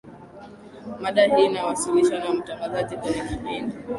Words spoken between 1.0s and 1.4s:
mada